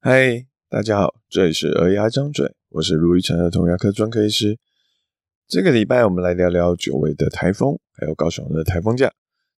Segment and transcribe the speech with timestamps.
[0.00, 4.56] 嗨，大家好，这里是儿牙张嘴，我是卢玉成儿童牙科专科医师。
[5.48, 9.12] 这个礼拜我们来聊聊久违的台风，还有高雄的台风假。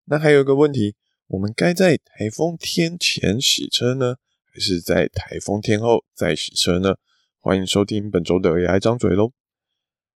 [0.06, 4.16] 那还有一个问题，我们该在台风天前洗车呢，
[4.51, 6.94] 还是在台风天后再洗车呢？
[7.38, 9.33] 欢迎收听本周的儿牙张嘴喽。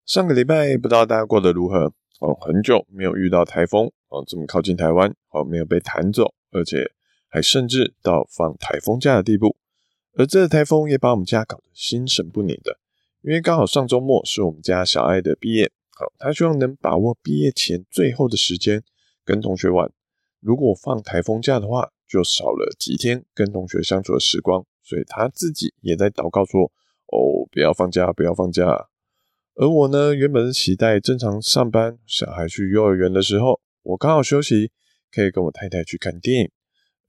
[0.06, 1.92] 上个礼拜不知道大家过得如何？
[2.20, 6.92] 哦，很久没有遇到台风哦，这么靠近台湾哦，没有被弹走，而且
[7.28, 9.58] 还甚至到放台风假的地步。
[10.14, 12.80] 而这台风也把我们家搞得心神不宁的，
[13.22, 18.84] 因为刚好上周末是我们家小爱的毕业，好，他希望能把握毕业前最后的时间
[19.24, 19.92] 跟同学玩。
[20.42, 26.64] 如果放台风假的话，就少了几天跟同学相处的时光，所以他自己也在祷告说
[27.08, 28.90] ：“哦，不要放假，不要放假。”
[29.56, 34.72] 而我呢，原本期待正常上班，小孩去幼儿园的时候，我刚好休息，
[35.10, 36.52] 可以跟我太太去看电影，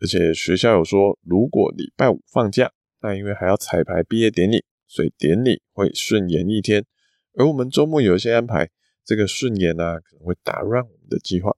[0.01, 2.71] 而且学校有说，如果礼拜五放假。
[3.03, 6.85] 那因为还要彩排毕业典礼，所以典礼会顺延一天。
[7.35, 8.71] 而我们周末有一些安排，
[9.05, 11.51] 这个顺延呢，可能会打乱我们的计划。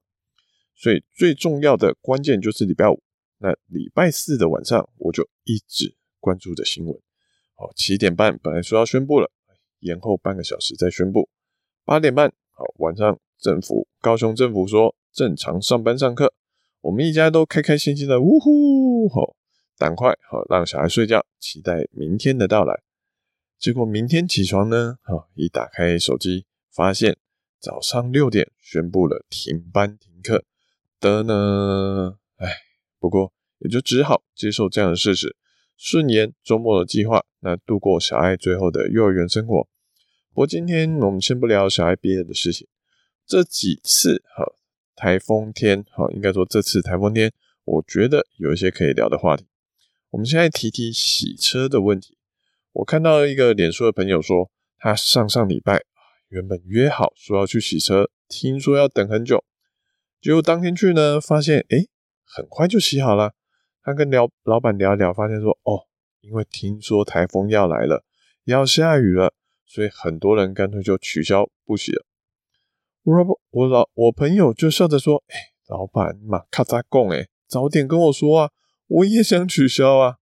[0.75, 3.03] 所以最重要的关键就是礼拜五。
[3.39, 6.95] 那礼拜四的晚上，我就一直关注着新闻。
[7.55, 9.31] 好，七点半本来说要宣布了，
[9.81, 11.29] 延后半个小时再宣布。
[11.85, 16.33] 八点半，好，晚上政府高雄政府说正常上班上课，
[16.81, 19.37] 我们一家都开开心心的，呜呼，好。
[19.77, 22.83] 赶快好，让小孩睡觉，期待明天的到来。
[23.59, 27.17] 结果明天起床呢，好，一打开手机，发现
[27.59, 30.45] 早上六点宣布了停班停课
[31.01, 32.19] 的呢。
[32.37, 32.49] 唉，
[32.99, 35.37] 不过也就只好接受这样的事实，
[35.77, 39.63] 顺延周末的计划，那度过小爱最后的幼儿园生活。
[40.31, 42.69] 不过今天我们先不聊小爱毕业的事情，
[43.27, 44.45] 这几次哈
[44.95, 47.33] 台风天，哈，应该说这次台风天，
[47.65, 49.47] 我觉得有一些可以聊的话题。
[50.15, 52.17] 我们现在提提洗车的问题。
[52.71, 55.83] 我看到一个脸书的朋友说，他上上礼拜
[56.29, 59.45] 原本约好说要去洗车，听说要等很久，
[60.21, 61.89] 结果当天去呢，发现诶
[62.25, 63.33] 很快就洗好了。
[63.83, 65.89] 他跟聊老板聊一聊，发现说哦，
[66.21, 68.05] 因为听说台风要来了，
[68.45, 69.35] 要下雨了，
[69.67, 72.07] 所以很多人干脆就取消不洗了。
[73.03, 75.35] 我老我老我朋友就笑着说，诶
[75.67, 78.51] 老板嘛，咔嚓讲诶早点跟我说啊。
[78.87, 80.17] 我也想取消啊，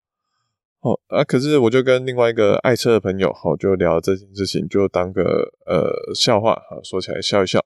[0.78, 7.64] 好啊，可是我就跟另外一个爱车的朋友，好，就聊这件事情，就当个呃笑话，好，说起来笑一笑。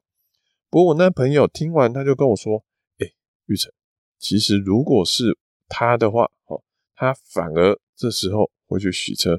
[0.71, 2.65] 不过我那朋友听完，他就跟我说
[2.99, 3.07] ：“哎，
[3.47, 3.71] 玉成，
[4.19, 6.63] 其实如果是他的话，哦，
[6.95, 9.39] 他反而这时候会去洗车，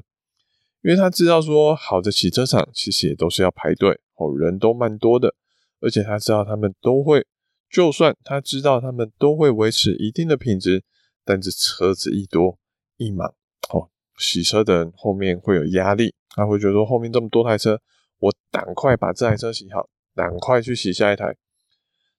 [0.82, 5.34] 因为他知道说，好的洗车场其实也都是要排队，哦，人都蛮多的，
[5.80, 7.26] 而且他知道他们都会，
[7.68, 10.84] 就算他知道他们都会维持一定的品质。”
[11.28, 12.58] 但是车子一多
[12.96, 13.28] 一满，
[13.68, 17.78] 哦，洗车的人后面会有压力，他会觉得说后面这么多台车，
[18.18, 21.36] 我赶快把这台车洗好，赶快去洗下一台。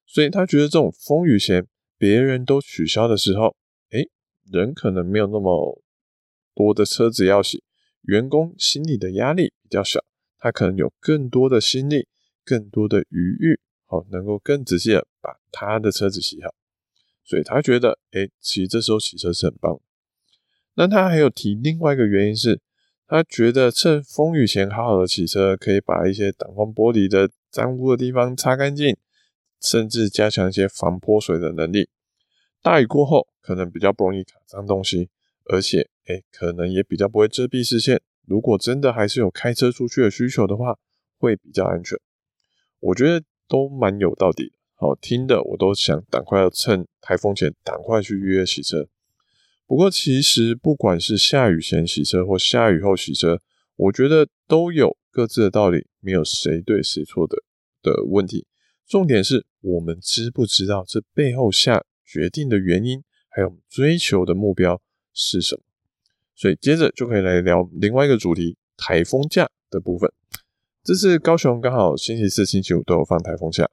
[0.06, 1.66] 所以他觉得这种风雨前
[1.98, 3.56] 别人都取消的时候，
[3.90, 4.12] 诶，
[4.52, 5.82] 人可能没有那么
[6.54, 7.64] 多的车子要洗，
[8.04, 10.00] 员工心里的压力比较小，
[10.38, 12.08] 他可能有更多的心力，
[12.46, 16.54] 更多的余裕，好，能够更仔细的把他的车子洗好。
[17.30, 19.80] 所以他觉得，哎，其实这时候洗车是很棒。
[20.74, 22.60] 那他还有提另外一个原因是，
[23.06, 28.98] 他觉得趁风雨前好好的洗车，可以把一些挡风玻璃的脏污的地方擦干净，
[29.62, 31.88] 甚至加强一些防泼水的能力。
[32.64, 35.12] 大雨过后，可能比较不容易卡脏东西，
[35.46, 38.02] 而且，哎，可能也比较不会遮蔽视线。
[38.26, 40.80] 如果真的还是有开车出去的需求的话，
[41.20, 41.96] 会比较安全。
[42.80, 44.59] 我觉得都蛮有道理的。
[44.82, 48.88] 好听的，我都想赶快要趁台风前赶快去预约洗车。
[49.68, 53.42] 不过，其实不管是下雨前洗车或下雨后洗车，
[53.76, 57.44] 我觉得都有各自的道理，没有谁对谁错的
[57.84, 58.48] 的问题。
[58.88, 64.82] 重点是我们知不知道这背后下决定的原因，还有追求的目标
[65.14, 65.64] 是什么？
[66.34, 70.10] 所以，接着就可以来聊另外一个主题——台风假的部分。
[70.82, 73.70] 这次高雄刚好星期四、星期五都有放台风假。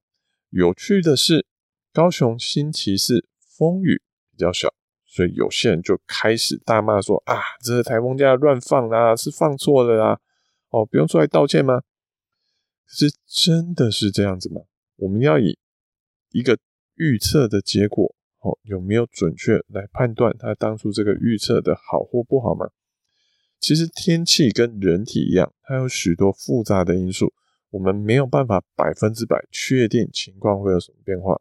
[0.51, 1.47] 有趣的是，
[1.93, 3.27] 高雄星期四
[3.57, 4.73] 风雨比较小，
[5.05, 10.21] 所以有些人就开始大骂说：“啊，这是台风假乱放啦，是放错了啦！
[10.71, 11.81] 哦，不用出来道歉吗？”
[12.87, 14.63] 可是真的是这样子吗？
[14.97, 15.59] 我们要以
[16.31, 16.57] 一个
[16.95, 22.71] 预测的结果，哦，有没有准确来判断他当初这个预测的好或不好吗？
[23.59, 27.33] 其实天气跟人体一样，它有许多复杂的因素。
[27.71, 31.41] 我们没有办法百分之百确定情况会有什么变化，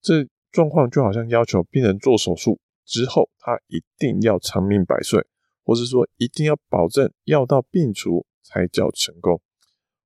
[0.00, 5.24] 这状况就好像要求病人做手术之后，他一定要长命百岁，
[5.64, 9.40] 或是说一定要保证药到病除才叫成功，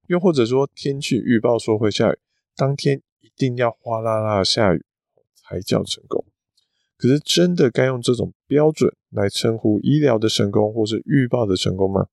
[0.07, 2.19] 又或者说天气预报说会下雨，
[2.55, 4.85] 当天一定要哗啦啦下雨
[5.35, 6.25] 才叫成功。
[6.99, 12.09] 可是真的该用这种标准来称呼医疗的成功，或是预报的成功吗？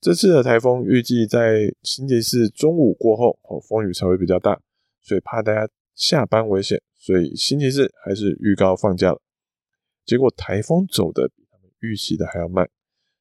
[0.00, 4.60] 这次的台风预计在星期四中午过后，哦，风雨才会比较大，
[5.02, 9.20] 所以怕大家下班危险，所以星期四还是预告放假了。
[10.04, 12.70] 结果台风走的比他们预期的还要慢，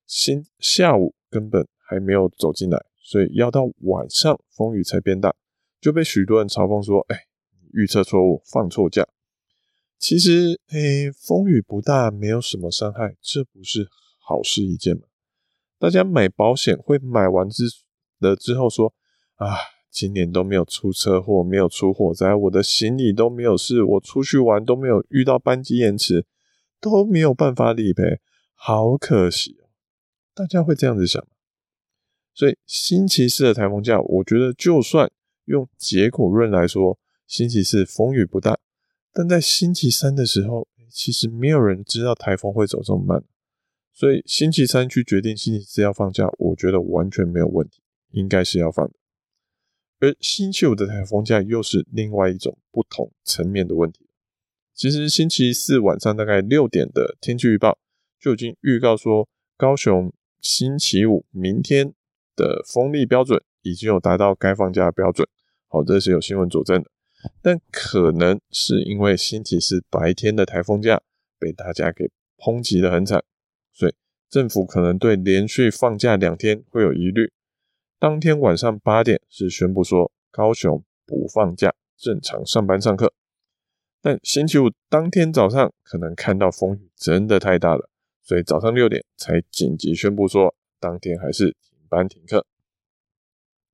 [0.06, 5.35] 星下午根本还没有走进来，所以要到晚上风雨才变大，
[5.81, 7.25] 就被许多人嘲讽说：“哎，
[7.74, 9.07] 预测错误，放错假。”
[9.97, 13.88] 其实，哎，风雨不大，没有什么伤害，这不是
[14.19, 15.01] 好事一件吗？
[15.79, 17.65] 大家买保险会买完之
[18.19, 18.94] 了之后说
[19.38, 19.56] ：“啊，
[19.91, 26.25] 今年都没有出车祸，没有出火灾，我的行李都没有事，我出去玩都没有遇到班机延迟，
[26.81, 28.19] 都没有办法理赔，
[28.56, 29.69] 好可惜哦。”
[30.33, 31.24] 大家会这样子想。
[32.33, 35.12] 所以星期四的台风假，我觉得就算
[35.45, 38.59] 用结果论来说，星期四风雨不大，
[39.13, 43.24] 但在星期三的时候，其实没有人知道台风会走这么慢。
[43.98, 48.94] 所以星期三去决定星期四要放假，我觉得完全没有问题，应该是要放的。
[50.00, 54.08] 而星期五的台风假又是另外一种不同层面的问题。
[54.76, 57.80] 其实星期四晚上大概六点的天气预报
[58.20, 59.28] 就已经预告说，
[59.58, 61.92] 高雄星期五明天
[62.36, 65.28] 的风力标准已经有达到该放假的标准。
[65.68, 66.92] 好，这是有新闻佐证的。
[67.42, 71.02] 但可能是因为星期四白天的台风假
[71.40, 73.24] 被大家给抨击得很惨。
[73.77, 73.94] 所以
[74.27, 77.31] 政府可能对连续放假两天会有疑虑。
[78.00, 83.13] 当天晚上八点是宣布说高雄不放假，正常上班上课。
[84.01, 87.88] 但星期五当天早上可能看到风雨真的太大了，
[88.24, 92.47] 所以早上六点才紧急宣布说当天还是停班停课。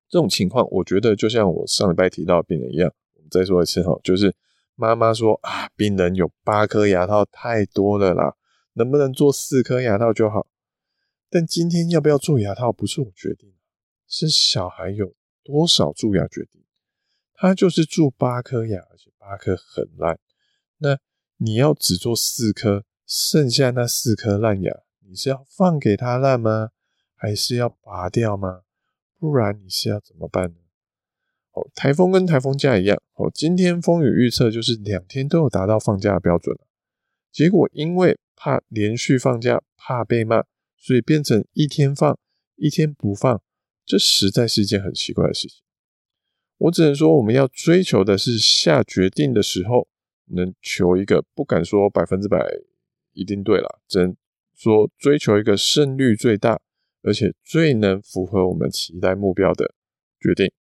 [0.10, 2.94] 这种情况，我觉得就像我上礼拜提到病人一样。
[3.16, 4.36] 我们再说一次哈，就是
[4.76, 8.36] 妈妈说啊，病人有八颗牙套太多了啦。
[8.74, 10.48] 能不能做四颗牙套就好，
[11.30, 13.54] 但今天要不要做牙套不是我决定，
[14.08, 16.64] 是小孩有多少蛀牙决定。
[17.34, 20.20] 他就是蛀八颗牙，而且八颗很烂。
[20.78, 20.98] 那
[21.38, 24.72] 你要只做四颗，剩下那四颗烂牙，
[25.08, 26.70] 你是要放给他烂吗？
[27.16, 28.62] 还是要拔掉吗？
[29.20, 30.56] 不然你是要怎么办呢？
[31.52, 36.68] 哦，台风跟台风假一样，哦，今天风雨预测就是两天都有达到放假的标准了，
[37.32, 38.18] 结果因为。
[38.36, 40.44] 怕连续放假，怕被骂，
[40.78, 42.18] 所以变成一天放，
[42.56, 43.42] 一天不放，
[43.86, 45.62] 这实在是一件很奇怪的事情。
[46.58, 49.88] 我只能说，我们要追求的是下决定的时候，
[50.28, 52.40] 能求一个不敢说百分之百
[53.12, 54.16] 一定对了，只能
[54.56, 56.62] 说追求一个胜率最大，
[57.02, 59.74] 而且最能符合我们期待目标的
[60.20, 60.52] 决定。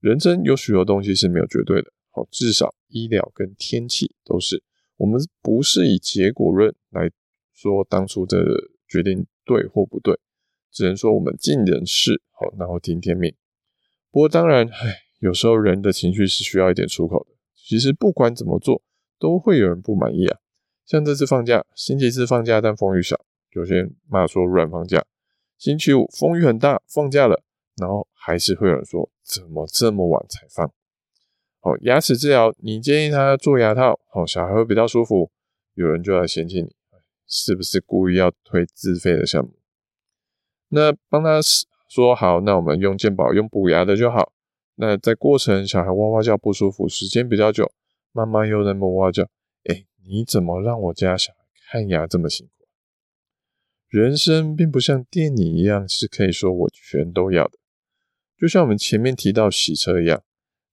[0.00, 4.62] 人生有许多东西是没有绝对的，好，至少医疗跟天气都是。
[5.00, 7.10] 我们不是以结果论来
[7.54, 8.36] 说当初的
[8.86, 10.20] 决定对或不对，
[10.70, 13.34] 只能说我们尽人事，好，然后听天命。
[14.10, 17.30] 不过当然，唉，有时候人的情绪是需要一点出口的。
[17.56, 18.82] 其实不管怎么做，
[19.18, 20.38] 都会有人不满意啊。
[20.84, 23.16] 像这次放假，星期四放假但风雨小，
[23.52, 25.00] 有些人骂说乱放假；
[25.56, 27.42] 星期五风雨很大，放假了，
[27.80, 30.70] 然后还是会有人说怎么这么晚才放。
[31.62, 35.30] 好，牙齿治疗，你建议他做牙套，好，小孩会比较舒服。
[35.74, 36.74] 有人就要嫌弃你，
[37.26, 39.52] 是不是故意要推自费的项目？
[40.68, 41.38] 那帮他
[41.86, 44.32] 说好，那我们用健保用补牙的就好。
[44.76, 47.70] 那在过程小孩哇哇叫不舒服，时间比较久，
[48.12, 49.24] 妈妈又在哇哇叫，
[49.64, 51.38] 哎，你怎么让我家小孩
[51.70, 52.64] 看牙这么辛苦？
[53.88, 57.58] 人生并不像电影一样是可以说我全都要的，
[58.38, 60.22] 就像我们前面提到洗车一样。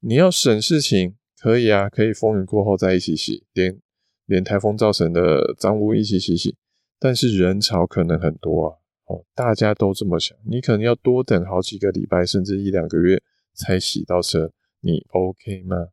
[0.07, 3.77] 你要省事情，可以啊，可以风雨过后再一起洗，连
[4.25, 6.55] 连台风造成的脏污一起洗洗。
[6.97, 13.21] 但是人潮可能很多啊，哦，大家都这么想，你可能要多等好几个礼拜，甚至一两个月
[13.53, 15.89] 才洗到车，你 OK 吗？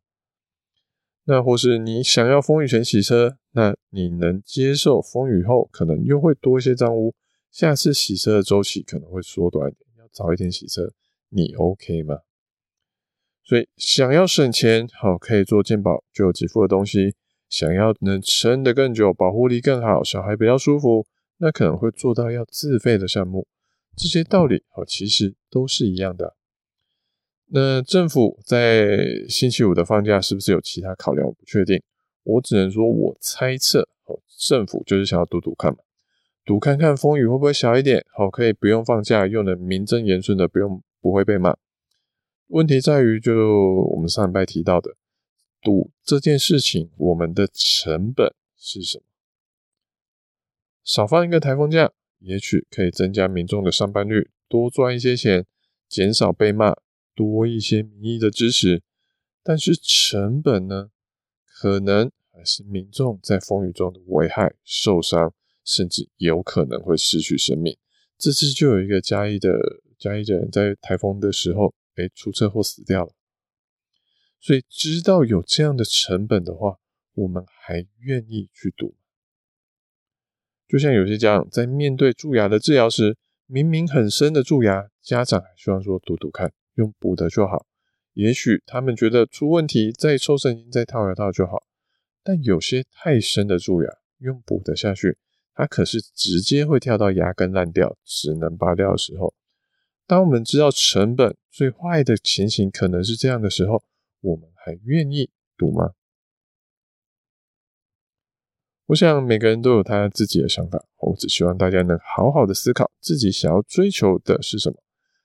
[1.25, 7.13] 那或是你想要风雨前洗车，那你能接受风雨后可能又会多一些脏污，
[7.51, 10.93] 下次洗车的周期可能会缩短一点，要早一点洗车，
[11.27, 12.19] 你 OK 吗？
[13.45, 17.11] 所以想要省钱，好，可以做健保就有给付的东西；
[17.47, 21.05] 想要能撑得更久，保护力更好，小孩比较舒服，
[21.37, 23.47] 那可能会做到要自费的项目。
[23.95, 26.35] 这些道理，好，其实都是一样的。
[27.51, 28.97] 那政府在
[29.29, 31.27] 星期五的放假是不是有其他考量？
[31.27, 31.79] 我不确定，
[32.23, 35.77] 我只能说我猜测，哦，政府就是想要赌赌看嘛，
[36.43, 41.55] 赌看看风雨会不会小一点，好，可以不用放假，又能名正言顺的不用不会被骂。
[42.47, 43.33] 问题在于，就
[43.93, 44.95] 我们上礼拜提到的，
[45.61, 49.03] 赌这件事情，我们的成本是什么？
[50.83, 55.45] 少放一个台风假，也许可以增加民众的上班率，多赚一些钱，
[55.87, 56.75] 减少被骂，
[57.15, 58.83] 多一些民意的支持。
[59.43, 60.91] 但是成本呢？
[61.57, 65.33] 可能还是民众在风雨中的危害、受伤，
[65.63, 67.77] 甚至有可能会失去生命。
[68.17, 69.57] 这次就有一个嘉义的
[69.97, 73.13] 嘉义的人在台风的时候，哎，出车祸死掉了。
[74.39, 76.77] 所以知道有这样的成本的话，
[77.13, 78.95] 我们还愿意去赌？
[80.67, 87.65] 就像有些家长在面对蛀牙的治疗时，明明很深的蛀牙，家长还希望说赌赌看，用补的就好。
[88.13, 91.63] 也许他们觉得出问题再抽神经再套牙套就好，
[92.23, 95.17] 但有些太深的蛀牙，用补的下去，
[95.53, 99.33] 它可是直接会跳到牙根烂掉，只能拔掉的时候。
[100.07, 103.83] 当我们知道成本最坏的情形可能是这样的时候，
[104.21, 105.93] 我们还愿意赌吗？
[108.87, 114.77] 我想每个人都有他自己的想法，我只希望大家能好好的思考自己想要追求的是什么。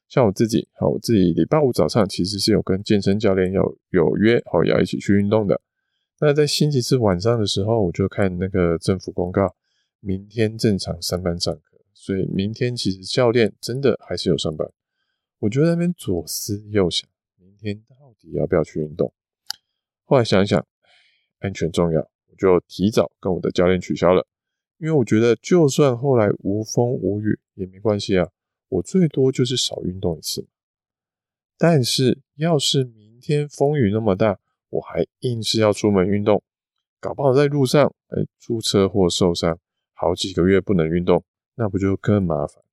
[0.08, 5.60] 像我自己，好，我自己礼拜五早上其实是有跟健身教练有有约，好，要一起去运动的。
[6.20, 9.54] 那在星期四晚上的时候，我就看那个政府公告，
[10.00, 11.69] 明天正常上班上课，
[12.10, 14.68] 所以明天其实教练真的还是有上班。
[15.38, 19.12] 我就在那边左思右想，明天到底要不要去运动？
[20.02, 20.66] 后来想一想，
[21.38, 22.00] 安全重要。
[22.00, 24.26] 我就提早跟我的教练取消了，
[24.78, 28.28] 因为我觉得就算后来无风无雨也没关系啊，
[28.68, 30.48] 我最多就是少运动一次。
[31.56, 34.40] 但是要是明天风雨那么大，
[34.70, 36.42] 我还硬是要出门运动，
[36.98, 39.56] 搞不好在路上哎出车祸受伤，
[39.92, 41.22] 好几个月不能运动，
[41.60, 42.64] 那不就更麻烦？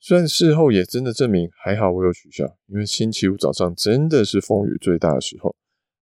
[0.00, 5.56] 虽然事后也真的证明还好我有取消，因为星期五早上真的是风雨最大的时候，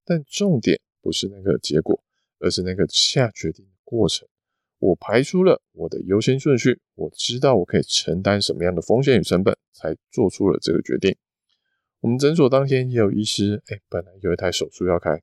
[0.05, 2.01] 但重点不是那个结果。
[2.43, 4.27] 而是那个下决定的过程，
[4.79, 11.15] 我排出了我的优先顺序，我知道我可以承担什么样的风险与成本，才做出了这个决定。
[11.99, 15.21] 我们诊所当天也有医师，哎，本来有一台手术要开，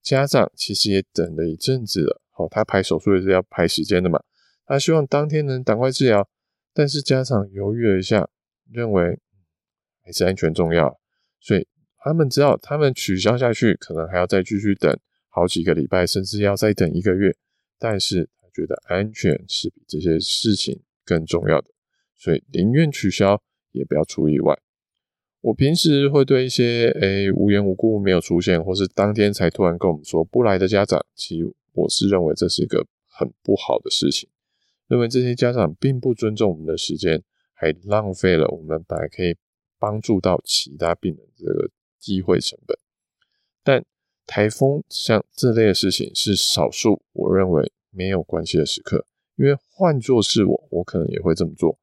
[0.00, 2.22] 家长其实也等了一阵子了。
[2.30, 4.22] 好，他排手术也是要排时间的嘛，
[4.70, 6.28] 他希望当天能赶快治疗，
[6.72, 8.28] 但是家长犹豫了一下，
[8.70, 9.18] 认为
[10.04, 10.96] 还是安全重要，
[11.40, 11.66] 所以
[11.98, 14.96] 他们知道他们取消下去，可能还要再继续等。
[15.28, 17.34] 好几个礼拜，甚至要再等一个月，
[17.80, 21.66] 但是他觉得安全是比这些事情更重要的，
[22.16, 24.56] 所以宁愿取消也不要出意外。
[25.40, 34.28] 我平时会对一些诶无缘无故没有出现，或是当天才突然跟我们说不来的家长，其实我是认为这是一个很不好的事情，
[34.90, 37.22] 认为这些家长并不尊重我们的时间，
[37.54, 39.34] 还浪费了我们本来可以
[39.78, 42.76] 帮助到其他病人这个机会成本，
[43.64, 43.82] 但。
[44.26, 49.04] 台风像这类的事情是少数，我认为没有关系的时刻，
[49.34, 51.76] 因为换作是我，我可能也会这么做。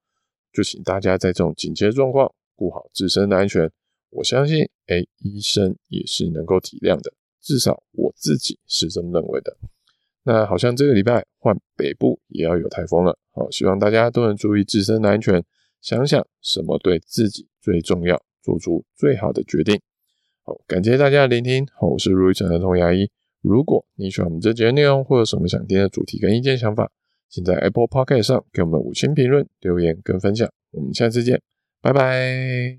[0.53, 3.69] 就请大家在这种紧急的状况顾好自身的安全。
[4.11, 7.11] 我相信，哎，医生也是能够体谅的，
[7.41, 9.57] 至少我自己是这么认为的。
[10.27, 15.41] 那好像这个礼拜换北部也要有台风了，好，希望大家都能注意自身的安全，
[15.79, 19.79] 想想什么对自己最重要，做出最好的决定。
[20.43, 21.65] 好，感谢大家的聆听。
[21.79, 23.09] 好，我是如意成的童牙医。
[23.41, 26.91] 如果你喜欢我们这节内容，或者什么想听的主题跟意见想法，
[27.29, 30.49] 请在 Apple Podcast 上给我们五星评论、留言跟分享。
[30.71, 31.41] 我们下次见，
[31.81, 32.75] 拜拜。